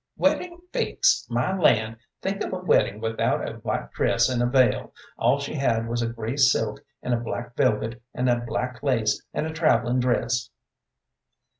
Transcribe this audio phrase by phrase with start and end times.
[0.17, 1.27] Weddin' fix!
[1.29, 1.97] My land!
[2.23, 4.93] Think of a weddin' without a white dress and a veil!
[5.15, 9.21] All she had was a gray silk and a black velvet, and a black lace,
[9.31, 10.49] and a travellin' dress!"